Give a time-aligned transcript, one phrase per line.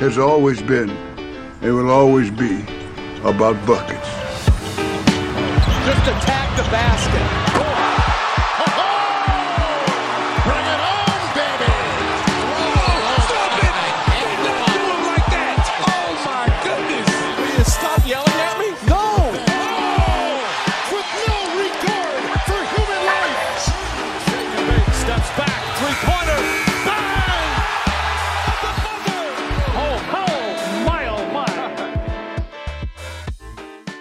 [0.00, 0.88] has always been
[1.60, 2.62] and will always be
[3.22, 4.08] about buckets.
[5.84, 7.79] Just attack the basket.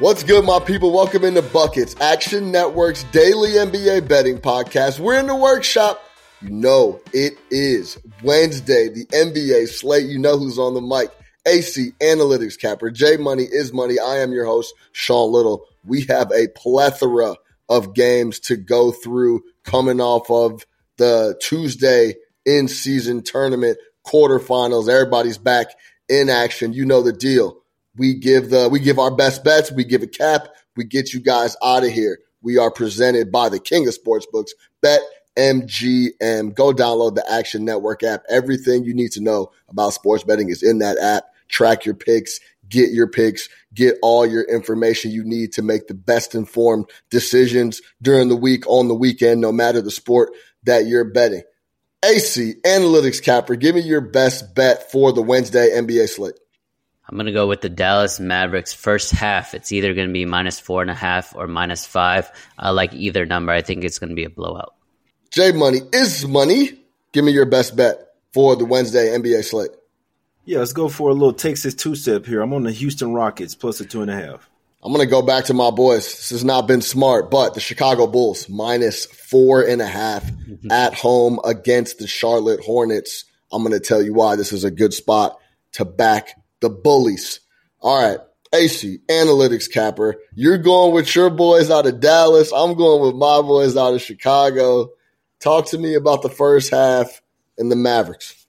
[0.09, 0.91] What's good, my people?
[0.91, 4.99] Welcome into Buckets, Action Network's daily NBA betting podcast.
[4.99, 6.03] We're in the workshop.
[6.41, 10.07] You know it is Wednesday, the NBA slate.
[10.07, 11.11] You know who's on the mic.
[11.45, 13.99] AC Analytics Capper, J Money is Money.
[13.99, 15.67] I am your host, Sean Little.
[15.85, 17.35] We have a plethora
[17.69, 20.65] of games to go through coming off of
[20.97, 22.15] the Tuesday
[22.47, 24.89] in season tournament quarterfinals.
[24.89, 25.67] Everybody's back
[26.09, 26.73] in action.
[26.73, 27.58] You know the deal.
[27.97, 29.71] We give the we give our best bets.
[29.71, 30.47] We give a cap.
[30.75, 32.19] We get you guys out of here.
[32.41, 34.51] We are presented by the King of Sportsbooks,
[34.81, 35.01] Bet
[35.37, 36.53] MGM.
[36.53, 38.23] Go download the Action Network app.
[38.29, 41.25] Everything you need to know about sports betting is in that app.
[41.47, 42.39] Track your picks,
[42.69, 47.81] get your picks, get all your information you need to make the best informed decisions
[48.01, 50.29] during the week, on the weekend, no matter the sport
[50.63, 51.43] that you're betting.
[52.05, 56.39] AC Analytics Capper, give me your best bet for the Wednesday NBA slate.
[57.09, 59.55] I'm going to go with the Dallas Mavericks first half.
[59.55, 62.31] It's either going to be minus four and a half or minus five.
[62.55, 63.51] I like either number.
[63.51, 64.75] I think it's going to be a blowout.
[65.31, 66.69] J Money is money.
[67.11, 67.97] Give me your best bet
[68.31, 69.71] for the Wednesday NBA slate.
[70.45, 72.41] Yeah, let's go for a little Texas two step here.
[72.41, 74.47] I'm on the Houston Rockets plus a two and a half.
[74.83, 76.05] I'm going to go back to my boys.
[76.05, 80.71] This has not been smart, but the Chicago Bulls minus four and a half mm-hmm.
[80.71, 83.25] at home against the Charlotte Hornets.
[83.51, 85.39] I'm going to tell you why this is a good spot
[85.73, 87.39] to back the bullies.
[87.81, 88.19] All right.
[88.53, 90.15] AC, analytics capper.
[90.33, 92.51] You're going with your boys out of Dallas.
[92.51, 94.89] I'm going with my boys out of Chicago.
[95.39, 97.21] Talk to me about the first half
[97.57, 98.47] and the Mavericks.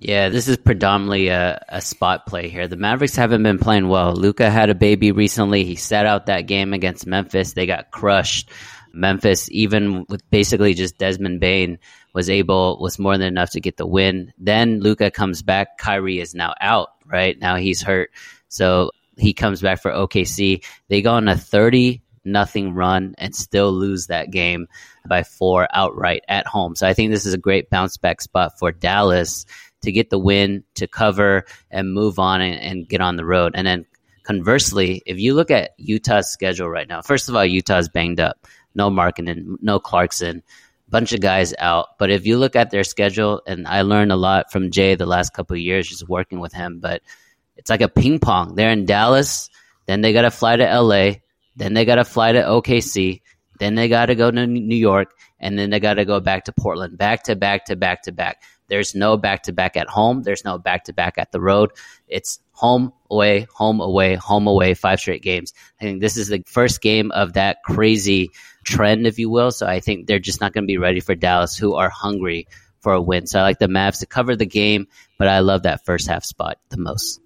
[0.00, 2.68] Yeah, this is predominantly a, a spot play here.
[2.68, 4.12] The Mavericks haven't been playing well.
[4.12, 5.64] Luka had a baby recently.
[5.64, 7.54] He sat out that game against Memphis.
[7.54, 8.50] They got crushed.
[8.92, 11.78] Memphis, even with basically just Desmond Bane,
[12.14, 14.32] was able was more than enough to get the win.
[14.38, 15.78] Then Luka comes back.
[15.78, 17.38] Kyrie is now out right?
[17.38, 18.10] Now he's hurt.
[18.48, 20.64] So he comes back for OKC.
[20.88, 24.68] They go on a 30 nothing run and still lose that game
[25.08, 26.76] by four outright at home.
[26.76, 29.46] So I think this is a great bounce back spot for Dallas
[29.82, 33.52] to get the win, to cover and move on and, and get on the road.
[33.54, 33.86] And then
[34.24, 38.46] conversely, if you look at Utah's schedule right now, first of all, Utah's banged up.
[38.74, 40.42] No Markkanen, no Clarkson,
[40.90, 41.98] bunch of guys out.
[41.98, 45.06] But if you look at their schedule, and I learned a lot from Jay the
[45.06, 47.02] last couple of years just working with him, but
[47.56, 48.54] it's like a ping pong.
[48.54, 49.50] They're in Dallas,
[49.86, 51.16] then they got to fly to LA,
[51.56, 53.20] then they got to fly to OKC,
[53.58, 56.44] then they got to go to New York, and then they got to go back
[56.44, 58.42] to Portland, back to back to back to back.
[58.68, 60.22] There's no back to back at home.
[60.22, 61.72] There's no back to back at the road.
[62.06, 65.52] It's home, away, home, away, home, away, five straight games.
[65.80, 68.30] I think this is the first game of that crazy
[68.64, 69.50] trend, if you will.
[69.50, 72.46] So I think they're just not going to be ready for Dallas, who are hungry
[72.80, 73.26] for a win.
[73.26, 74.88] So I like the Mavs to cover the game,
[75.18, 77.20] but I love that first half spot the most.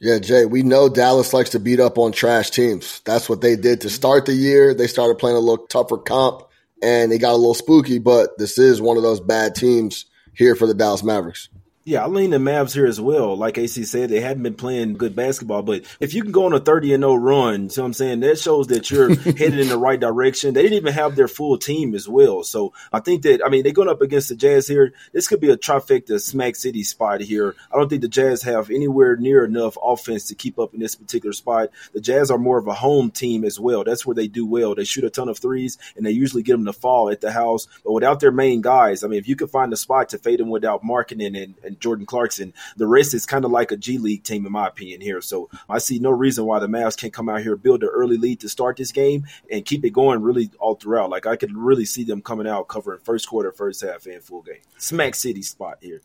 [0.00, 3.00] Yeah, Jay, we know Dallas likes to beat up on trash teams.
[3.06, 4.74] That's what they did to start the year.
[4.74, 6.42] They started playing a little tougher comp
[6.82, 10.04] and they got a little spooky, but this is one of those bad teams
[10.36, 11.48] here for the Dallas Mavericks.
[11.88, 13.36] Yeah, I lean the Mavs here as well.
[13.36, 16.52] Like AC said, they hadn't been playing good basketball, but if you can go on
[16.52, 19.78] a 30 and 0 run, so I'm saying that shows that you're headed in the
[19.78, 20.52] right direction.
[20.52, 22.42] They didn't even have their full team as well.
[22.42, 24.94] So I think that, I mean, they're going up against the Jazz here.
[25.12, 27.54] This could be a trifecta smack city spot here.
[27.72, 30.96] I don't think the Jazz have anywhere near enough offense to keep up in this
[30.96, 31.70] particular spot.
[31.92, 33.84] The Jazz are more of a home team as well.
[33.84, 34.74] That's where they do well.
[34.74, 37.30] They shoot a ton of threes and they usually get them to fall at the
[37.30, 37.68] house.
[37.84, 40.40] But without their main guys, I mean, if you could find a spot to fade
[40.40, 42.52] them without Markkanen and, and Jordan Clarkson.
[42.76, 45.20] The rest is kind of like a G League team, in my opinion, here.
[45.20, 48.16] So I see no reason why the Mavs can't come out here, build an early
[48.16, 51.10] lead to start this game, and keep it going really all throughout.
[51.10, 54.42] Like I could really see them coming out covering first quarter, first half, and full
[54.42, 54.62] game.
[54.78, 56.02] Smack City spot here.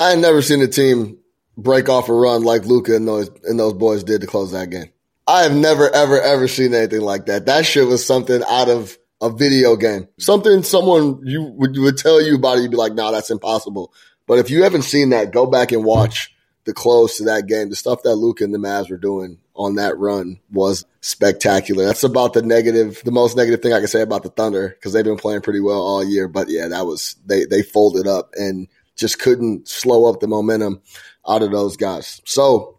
[0.00, 1.18] I never seen a team
[1.56, 4.70] break off a run like Luka and those and those boys did to close that
[4.70, 4.90] game.
[5.26, 7.46] I have never, ever, ever seen anything like that.
[7.46, 10.08] That shit was something out of a video game.
[10.18, 13.92] Something someone you would, would tell you about it, you'd be like, nah, that's impossible.
[14.28, 16.32] But if you haven't seen that, go back and watch
[16.64, 17.70] the close to that game.
[17.70, 21.86] The stuff that Luka and the Mavs were doing on that run was spectacular.
[21.86, 24.92] That's about the negative, the most negative thing I can say about the Thunder because
[24.92, 26.28] they've been playing pretty well all year.
[26.28, 30.82] But yeah, that was they they folded up and just couldn't slow up the momentum
[31.26, 32.20] out of those guys.
[32.26, 32.78] So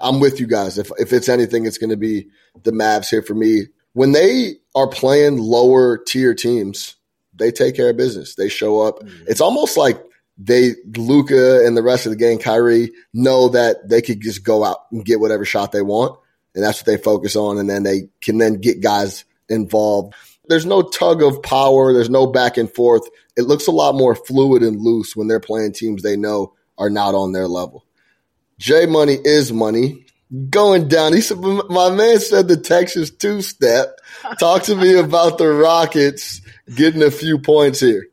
[0.00, 0.78] I'm with you guys.
[0.78, 2.28] If if it's anything, it's going to be
[2.62, 3.64] the Mavs here for me.
[3.92, 6.96] When they are playing lower tier teams,
[7.34, 8.34] they take care of business.
[8.34, 9.00] They show up.
[9.00, 9.24] Mm-hmm.
[9.28, 10.02] It's almost like
[10.38, 14.64] they Luka and the rest of the gang, Kyrie, know that they could just go
[14.64, 16.18] out and get whatever shot they want,
[16.54, 20.14] and that's what they focus on, and then they can then get guys involved.
[20.48, 21.92] There's no tug of power.
[21.92, 23.02] There's no back and forth.
[23.36, 26.90] It looks a lot more fluid and loose when they're playing teams they know are
[26.90, 27.84] not on their level.
[28.58, 30.04] J Money is money.
[30.50, 31.12] Going down.
[31.12, 34.00] He said, my man said the Texas two step.
[34.40, 36.40] Talk to me about the Rockets
[36.74, 38.08] getting a few points here.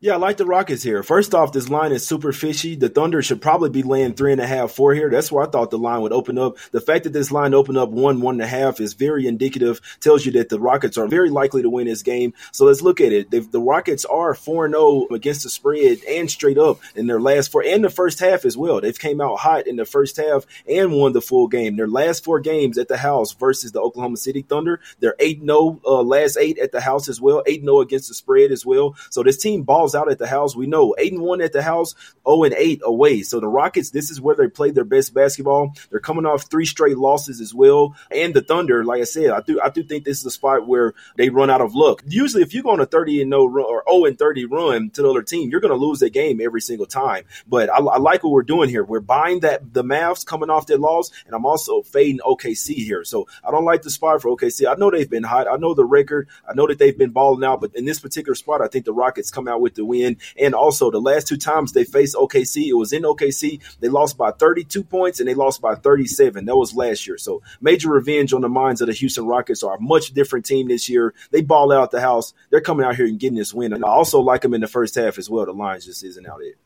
[0.00, 1.02] Yeah, I like the Rockets here.
[1.02, 2.76] First off, this line is super fishy.
[2.76, 5.10] The Thunder should probably be laying three and a half, four here.
[5.10, 6.56] That's where I thought the line would open up.
[6.70, 9.80] The fact that this line opened up one, one and a half is very indicative,
[9.98, 12.32] tells you that the Rockets are very likely to win this game.
[12.52, 13.32] So let's look at it.
[13.32, 17.64] the Rockets are 4 0 against the spread and straight up in their last four,
[17.64, 18.80] and the first half as well.
[18.80, 21.74] They've came out hot in the first half and won the full game.
[21.74, 25.80] Their last four games at the house versus the Oklahoma City Thunder, they're 8 0,
[25.84, 28.94] uh, last eight at the house as well, 8 0 against the spread as well.
[29.10, 30.56] So this team balls out at the house.
[30.56, 31.94] We know eight and one at the house,
[32.26, 33.22] zero and eight away.
[33.22, 35.74] So the Rockets, this is where they play their best basketball.
[35.90, 37.94] They're coming off three straight losses as well.
[38.10, 40.66] And the Thunder, like I said, I do I do think this is a spot
[40.66, 42.02] where they run out of luck.
[42.06, 44.90] Usually, if you go on a thirty and no run or zero and thirty run
[44.90, 47.24] to the other team, you're going to lose that game every single time.
[47.46, 48.84] But I, I like what we're doing here.
[48.84, 53.04] We're buying that the Mavs coming off their loss, and I'm also fading OKC here.
[53.04, 54.70] So I don't like the spot for OKC.
[54.70, 55.46] I know they've been hot.
[55.48, 56.28] I know the record.
[56.48, 58.92] I know that they've been balling out, but in this particular spot, I think the
[58.92, 60.18] Rockets come out with the win.
[60.38, 63.60] And also, the last two times they faced OKC, it was in OKC.
[63.80, 66.44] They lost by 32 points and they lost by 37.
[66.44, 67.16] That was last year.
[67.16, 70.68] So major revenge on the minds of the Houston Rockets are a much different team
[70.68, 71.14] this year.
[71.30, 72.34] They ball out the house.
[72.50, 73.72] They're coming out here and getting this win.
[73.72, 75.46] And I also like them in the first half as well.
[75.46, 76.56] The Lions just isn't out it.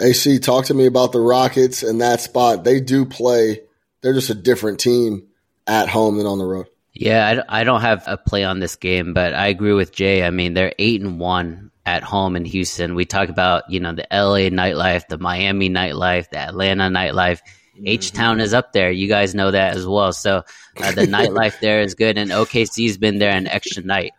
[0.00, 2.64] AC, talk to me about the Rockets and that spot.
[2.64, 3.60] They do play.
[4.00, 5.26] They're just a different team
[5.66, 6.66] at home than on the road.
[6.92, 10.24] Yeah, I, don't have a play on this game, but I agree with Jay.
[10.24, 12.94] I mean, they're eight and one at home in Houston.
[12.94, 17.40] We talk about, you know, the LA nightlife, the Miami nightlife, the Atlanta nightlife.
[17.84, 18.42] H Town mm-hmm.
[18.42, 18.90] is up there.
[18.90, 20.12] You guys know that as well.
[20.12, 20.42] So
[20.82, 24.12] uh, the nightlife there is good, and OKC's been there an extra night.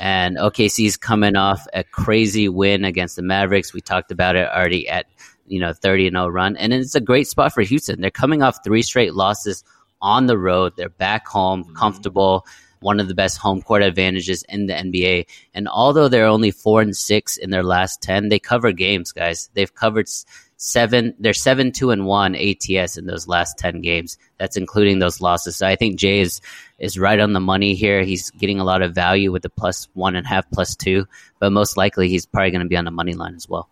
[0.00, 3.72] And OKC's coming off a crazy win against the Mavericks.
[3.72, 5.06] We talked about it already at
[5.46, 8.00] you know 30 and 0 run, and it's a great spot for Houston.
[8.00, 9.64] They're coming off three straight losses
[10.02, 10.74] on the road.
[10.76, 11.74] They're back home, mm-hmm.
[11.74, 12.44] comfortable
[12.80, 15.26] one of the best home court advantages in the NBA.
[15.54, 19.50] And although they're only four and six in their last 10, they cover games, guys.
[19.54, 20.08] They've covered
[20.56, 24.18] seven, they're seven, two and one ATS in those last 10 games.
[24.38, 25.56] That's including those losses.
[25.56, 26.40] So I think Jay is,
[26.78, 28.02] is right on the money here.
[28.02, 31.06] He's getting a lot of value with the plus one and a half, plus two,
[31.38, 33.68] but most likely he's probably going to be on the money line as well.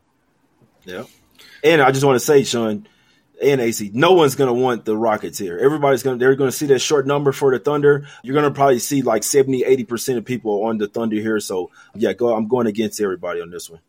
[0.84, 1.04] Yeah.
[1.62, 2.87] And I just want to say, Sean,
[3.42, 3.90] and AC.
[3.92, 5.58] No one's going to want the Rockets here.
[5.58, 8.06] Everybody's going to, they're going to see that short number for the Thunder.
[8.22, 11.40] You're going to probably see like 70, 80% of people on the Thunder here.
[11.40, 13.80] So yeah, go, I'm going against everybody on this one.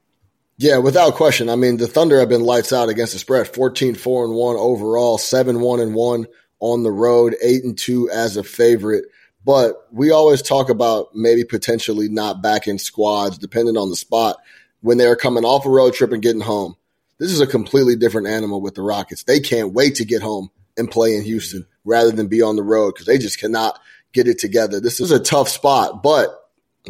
[0.57, 1.49] Yeah, without question.
[1.49, 4.55] I mean, the Thunder have been lights out against the spread 14, 4 and 1
[4.55, 6.27] overall, 7, 1 and 1
[6.61, 9.05] on the road, 8 and 2 as a favorite.
[9.43, 14.37] But we always talk about maybe potentially not backing squads depending on the spot
[14.81, 16.75] when they're coming off a road trip and getting home.
[17.19, 19.23] This is a completely different animal with the Rockets.
[19.23, 22.63] They can't wait to get home and play in Houston rather than be on the
[22.63, 23.79] road because they just cannot
[24.11, 24.79] get it together.
[24.79, 26.29] This is a tough spot, but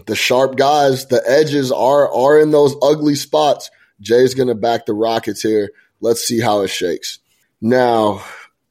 [0.05, 3.69] the sharp guys, the edges are are in those ugly spots.
[4.01, 5.71] Jay's going to back the Rockets here.
[6.01, 7.19] let's see how it shakes.
[7.61, 8.23] Now,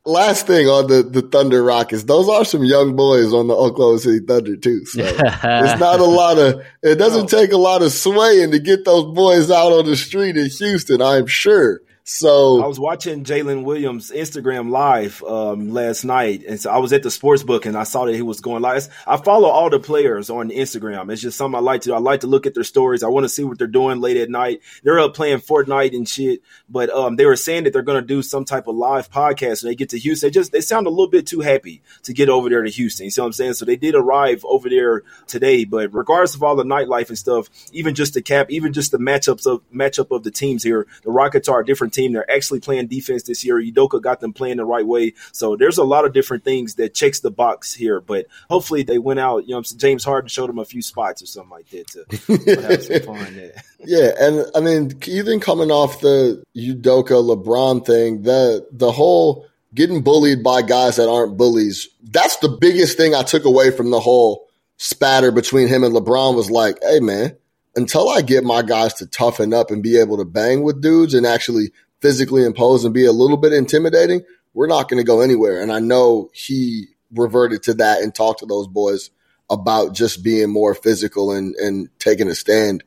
[0.04, 3.99] last thing on the, the Thunder Rockets, those are some young boys on the Oklahoma
[3.99, 4.84] City Thunder too.
[4.87, 8.84] So it's not a lot of, it doesn't take a lot of swaying to get
[8.84, 11.80] those boys out on the street in Houston, I'm sure.
[12.06, 16.92] So I was watching Jalen Williams Instagram live um, last night, and so I was
[16.92, 18.88] at the sports book and I saw that he was going live.
[19.06, 21.11] I follow all the players on Instagram.
[21.11, 21.94] It's just something I like to.
[21.94, 23.02] I like to look at their stories.
[23.02, 24.61] I want to see what they're doing late at night.
[24.82, 28.06] They're up playing Fortnite and shit, but um, they were saying that they're going to
[28.06, 30.26] do some type of live podcast when they get to Houston.
[30.26, 33.04] They just they sound a little bit too happy to get over there to Houston.
[33.04, 33.54] You see what I'm saying?
[33.54, 37.49] So they did arrive over there today, but regardless of all the nightlife and stuff,
[37.73, 41.11] even just the cap, even just the matchups of matchup of the teams here, the
[41.11, 42.12] Rockets are different team.
[42.12, 43.56] They're actually playing defense this year.
[43.60, 45.14] Udoka got them playing the right way.
[45.32, 48.00] So there's a lot of different things that checks the box here.
[48.00, 51.26] But hopefully they went out, you know, James Harden showed them a few spots or
[51.26, 53.62] something like that to have some fun there.
[53.84, 60.02] Yeah, and I mean, even coming off the Udoka LeBron thing, the the whole getting
[60.02, 64.00] bullied by guys that aren't bullies, that's the biggest thing I took away from the
[64.00, 67.36] whole spatter between him and LeBron was like, hey man,
[67.76, 71.14] until I get my guys to toughen up and be able to bang with dudes
[71.14, 71.72] and actually
[72.04, 75.62] physically impose and be a little bit intimidating, we're not going to go anywhere.
[75.62, 79.08] And I know he reverted to that and talked to those boys
[79.49, 82.84] about just being more physical and, and taking a stand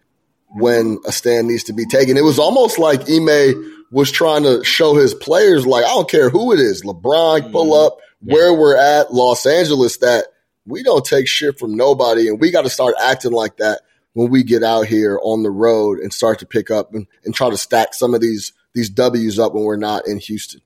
[0.50, 2.16] when a stand needs to be taken.
[2.16, 6.30] It was almost like Ime was trying to show his players, like, I don't care
[6.30, 7.88] who it is, LeBron, pull mm-hmm.
[7.88, 8.36] up, yeah.
[8.36, 10.26] where we're at, Los Angeles, that
[10.68, 12.28] we don't take shit from nobody.
[12.28, 13.82] And we got to start acting like that
[14.14, 17.34] when we get out here on the road and start to pick up and, and
[17.34, 20.62] try to stack some of these these W's up when we're not in Houston.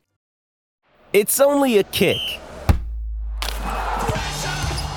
[1.14, 2.18] It's only a kick,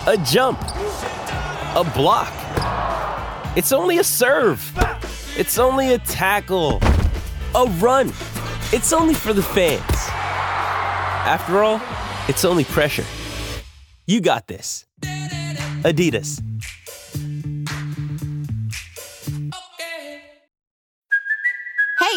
[0.07, 2.33] a jump, a block.
[3.57, 4.61] It's only a serve.
[5.37, 6.81] It's only a tackle,
[7.55, 8.09] a run.
[8.73, 9.81] It's only for the fans.
[11.27, 11.81] After all,
[12.29, 13.05] it's only pressure.
[14.07, 14.87] You got this.
[15.83, 16.54] Adidas.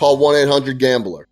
[0.00, 1.28] Call 1 800 Gambler.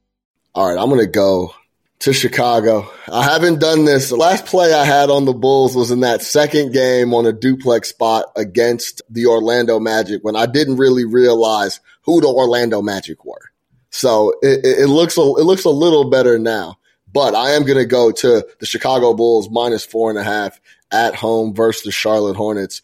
[0.54, 1.54] All right, I'm going to go
[2.00, 2.86] to Chicago.
[3.10, 4.10] I haven't done this.
[4.10, 7.32] The last play I had on the Bulls was in that second game on a
[7.32, 13.24] duplex spot against the Orlando Magic when I didn't really realize who the Orlando Magic
[13.24, 13.40] were.
[13.88, 16.76] So it, it looks a, it looks a little better now.
[17.10, 20.60] But I am going to go to the Chicago Bulls minus four and a half
[20.92, 22.82] at home versus the Charlotte Hornets.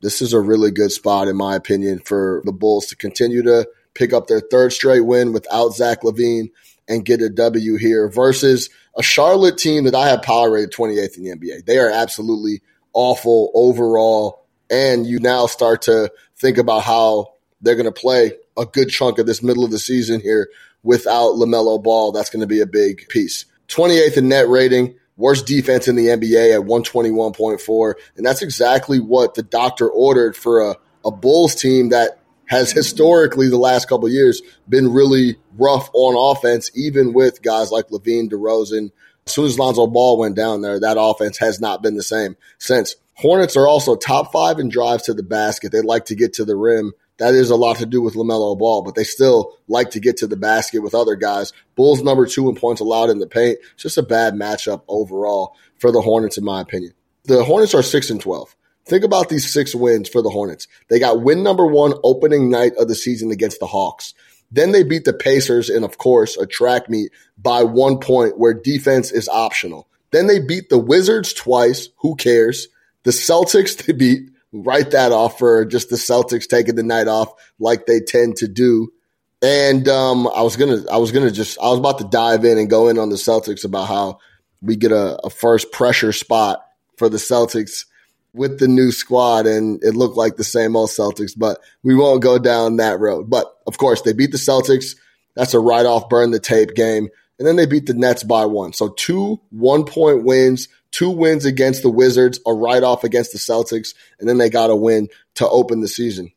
[0.00, 3.68] This is a really good spot, in my opinion, for the Bulls to continue to
[3.94, 6.50] pick up their third straight win without Zach LaVine
[6.88, 11.16] and get a W here versus a Charlotte team that I have power rated 28th
[11.16, 11.64] in the NBA.
[11.64, 14.44] They are absolutely awful overall.
[14.70, 19.18] And you now start to think about how they're going to play a good chunk
[19.18, 20.50] of this middle of the season here
[20.82, 22.12] without LaMelo Ball.
[22.12, 23.44] That's going to be a big piece.
[23.68, 27.94] 28th in net rating, worst defense in the NBA at 121.4.
[28.16, 33.48] And that's exactly what the doctor ordered for a, a Bulls team that has historically
[33.48, 38.90] the last couple years been really rough on offense, even with guys like LaVine, DeRozan.
[39.26, 42.36] As soon as Lonzo Ball went down there, that offense has not been the same
[42.58, 42.96] since.
[43.14, 45.70] Hornets are also top five in drives to the basket.
[45.70, 46.92] They like to get to the rim.
[47.18, 50.16] That is a lot to do with LaMelo Ball, but they still like to get
[50.18, 51.52] to the basket with other guys.
[51.76, 53.58] Bulls number two in points allowed in the paint.
[53.74, 56.94] It's just a bad matchup overall for the Hornets, in my opinion.
[57.24, 58.56] The Hornets are six and twelve.
[58.84, 60.66] Think about these six wins for the Hornets.
[60.88, 64.14] They got win number one opening night of the season against the Hawks.
[64.50, 68.52] Then they beat the Pacers and, of course, a track meet by one point where
[68.52, 69.88] defense is optional.
[70.10, 71.88] Then they beat the Wizards twice.
[71.98, 72.68] Who cares?
[73.04, 74.30] The Celtics to beat.
[74.52, 78.48] Write that off for just the Celtics taking the night off like they tend to
[78.48, 78.92] do.
[79.40, 82.58] And um, I was gonna, I was gonna just, I was about to dive in
[82.58, 84.18] and go in on the Celtics about how
[84.60, 86.64] we get a, a first pressure spot
[86.98, 87.86] for the Celtics
[88.34, 91.32] with the new squad, and it looked like the same old Celtics.
[91.36, 93.28] But we won't go down that road.
[93.28, 94.96] But of course, they beat the Celtics.
[95.34, 97.08] That's a write off, burn the tape game.
[97.38, 98.72] And then they beat the Nets by one.
[98.72, 103.38] So two one point wins, two wins against the Wizards, a write off against the
[103.38, 106.32] Celtics, and then they got a win to open the season.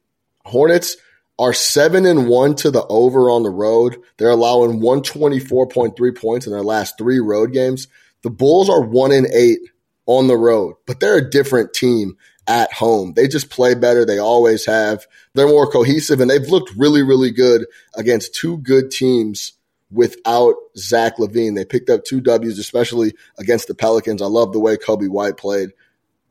[0.45, 0.97] Hornets
[1.37, 3.97] are seven and one to the over on the road.
[4.17, 7.87] They're allowing 124.3 points in their last three road games.
[8.21, 9.59] The Bulls are one and eight
[10.05, 13.13] on the road, but they're a different team at home.
[13.13, 14.05] They just play better.
[14.05, 15.07] They always have.
[15.33, 19.53] They're more cohesive and they've looked really, really good against two good teams
[19.91, 21.55] without Zach LaVine.
[21.55, 24.21] They picked up two W's, especially against the Pelicans.
[24.21, 25.69] I love the way Coby White played.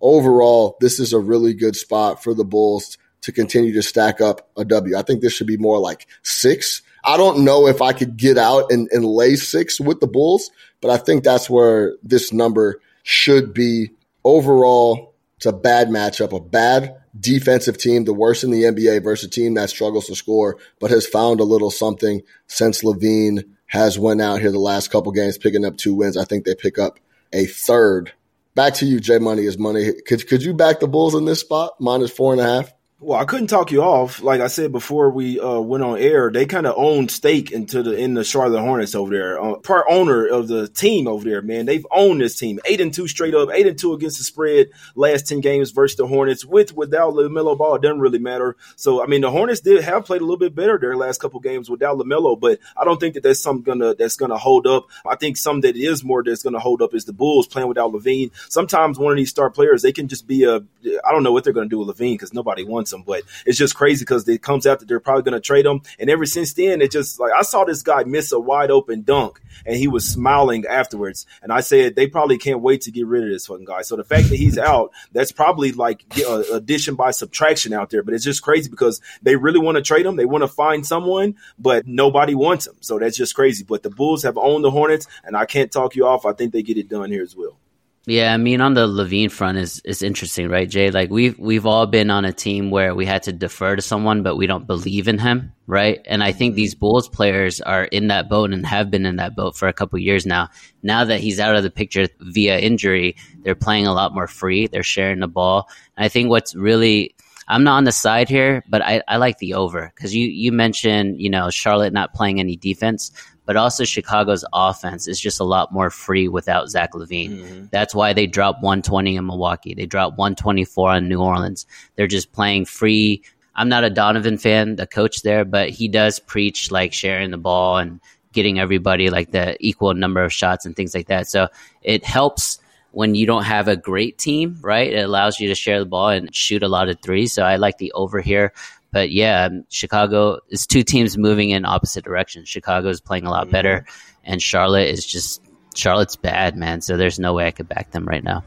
[0.01, 4.51] Overall, this is a really good spot for the Bulls to continue to stack up
[4.57, 4.97] a W.
[4.97, 6.83] I think this should be more like six.
[7.03, 10.51] I don't know if I could get out and, and lay six with the Bulls,
[10.83, 13.91] but I think that's where this number should be.
[14.25, 19.29] Overall, it's a bad matchup, a bad defensive team, the worst in the NBA versus
[19.29, 23.99] a team that struggles to score, but has found a little something since LaVine has
[23.99, 26.17] went out here the last couple games, picking up two wins.
[26.17, 26.99] I think they pick up
[27.33, 28.13] a third.
[28.55, 29.93] Back to you, Jay Money is money.
[30.07, 32.73] Could could you back the Bulls in this spot minus four and a half?
[33.05, 34.23] Well, I couldn't talk you off.
[34.23, 37.83] Like I said before we uh, went on air, they kind of own stake into
[37.83, 39.39] the in the Charlotte Hornets over there.
[39.39, 41.67] Uh, part owner of the team over there, man.
[41.67, 42.61] They've owned this team.
[42.65, 44.71] Eight and two straight up, eight and two against the spread.
[44.95, 46.47] Last ten games versus the Hornets.
[46.47, 48.57] With without Lamelo Ball, it doesn't really matter.
[48.77, 51.41] So I mean, the Hornets did have played a little bit better their last couple
[51.41, 54.87] games without Lamelo, but I don't think that that's something gonna that's gonna hold up.
[55.07, 57.93] I think something that is more that's gonna hold up is the Bulls playing without
[57.93, 58.31] LaVine.
[58.49, 60.63] Sometimes one of these star players they can just be a
[61.05, 63.59] I don't know what they're gonna do with LaVine because nobody wants him, but it's
[63.59, 65.83] just crazy because it comes out that they're probably going to trade him.
[65.99, 69.03] And ever since then, it just like I saw this guy miss a wide open
[69.03, 71.27] dunk and he was smiling afterwards.
[71.43, 73.83] And I said they probably can't wait to get rid of this fucking guy.
[73.83, 78.03] So the fact that he's out, that's probably like uh, addition by subtraction out there.
[78.03, 80.17] But it's just crazy because they really want to trade him.
[80.17, 82.77] They want to find someone, but nobody wants him.
[82.81, 83.65] So that's just crazy.
[83.65, 86.27] But the Bulls have owned the Hornets, and I can't talk you off.
[86.27, 87.59] I think they get it done here as well.
[88.07, 90.91] Yeah, I mean, on the LaVine front is is interesting, right, Jay?
[90.91, 94.23] Like we've we've all been on a team where we had to defer to someone,
[94.23, 96.03] but we don't believe in him, right?
[96.05, 96.81] And I think these mm-hmm.
[96.81, 99.99] Bulls players are in that boat and have been in that boat for a couple
[99.99, 100.51] years now.
[100.83, 104.67] Now that he's out of the picture via injury, they're playing a lot more free.
[104.67, 105.71] They're sharing the ball.
[105.97, 107.15] And I think what's really
[107.49, 110.53] I'm not on the side here, but I, I like the over because you you
[110.53, 113.13] mentioned you know Charlotte not playing any defense
[113.47, 117.31] but also Chicago's offense is just a lot more free without Zach LaVine.
[117.31, 117.65] Mm-hmm.
[117.71, 119.75] That's why they dropped 120 in Milwaukee.
[119.75, 121.67] They dropped 124 on New Orleans.
[121.97, 123.23] They're just playing free.
[123.55, 127.39] I'm not a Donovan fan, the coach there, but he does preach like sharing the
[127.39, 128.01] ball and
[128.33, 131.29] getting everybody like the equal number of shots and things like that.
[131.29, 131.49] So
[131.83, 132.59] it helps
[132.91, 134.93] when you don't have a great team, right?
[134.93, 137.33] It allows you to share the ball and shoot a lot of threes.
[137.33, 138.53] So I like the over here.
[138.95, 142.49] But yeah, Chicago is two teams moving in opposite directions.
[142.49, 144.21] Chicago is playing a lot better, mm-hmm.
[144.23, 145.43] and Charlotte is just
[145.75, 146.81] Charlotte's bad, man.
[146.81, 148.45] So there's no way I could back them right now.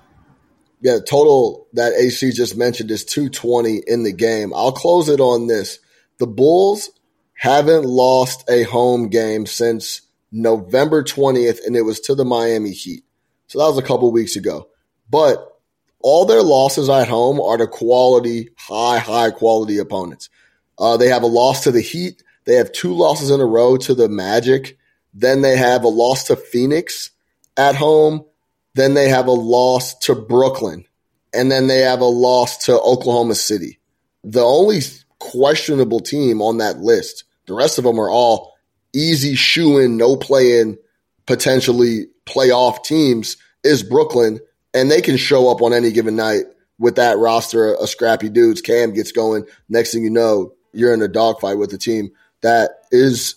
[0.80, 4.54] Yeah, total that AC just mentioned is 220 in the game.
[4.54, 5.80] I'll close it on this.
[6.18, 6.92] The Bulls
[7.34, 13.04] haven't lost a home game since November 20th, and it was to the Miami Heat.
[13.48, 14.70] So that was a couple weeks ago.
[15.10, 15.57] But
[16.08, 20.30] all their losses at home are to quality, high, high quality opponents.
[20.80, 22.24] Uh, they have a loss to the Heat.
[22.46, 24.78] They have two losses in a row to the Magic.
[25.14, 27.10] Then they have a loss to Phoenix
[27.58, 28.24] at home.
[28.74, 30.86] Then they have a loss to Brooklyn.
[31.34, 33.78] And then they have a loss to Oklahoma City.
[34.24, 34.80] The only
[35.20, 38.56] questionable team on that list, the rest of them are all
[38.94, 40.78] easy shoe in, no play in,
[41.26, 44.40] potentially playoff teams, is Brooklyn
[44.78, 46.44] and they can show up on any given night
[46.80, 48.62] with that roster of scrappy dudes.
[48.62, 49.46] Cam gets going.
[49.68, 52.12] Next thing you know, you're in a dogfight with a team
[52.42, 53.36] that is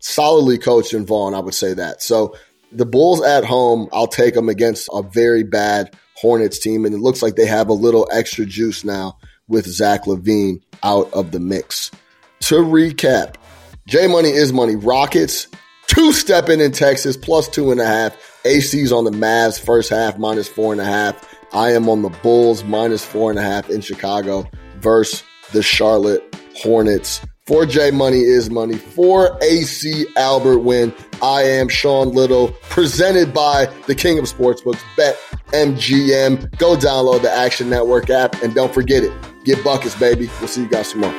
[0.00, 1.34] solidly coached and Vaughn.
[1.34, 2.02] I would say that.
[2.02, 2.36] So
[2.70, 6.98] the Bulls at home, I'll take them against a very bad Hornets team, and it
[6.98, 11.40] looks like they have a little extra juice now with Zach LaVine out of the
[11.40, 11.90] mix.
[12.42, 13.36] To recap,
[13.88, 14.76] J Money is money.
[14.76, 15.48] Rockets
[15.92, 18.16] two stepping in Texas plus two and a half.
[18.44, 21.34] AC's on the Mavs first half minus four and a half.
[21.52, 26.22] I am on the Bulls minus four and a half in Chicago versus the Charlotte
[26.56, 27.20] Hornets.
[27.46, 28.76] For J Money is money.
[28.76, 35.18] For AC Albert Nguyen, I am Sean Little, presented by the King of Sportsbooks, Bet
[35.48, 36.56] MGM.
[36.58, 39.12] Go download the Action Network app and don't forget it.
[39.44, 40.30] Get buckets, baby.
[40.38, 41.18] We'll see you guys tomorrow.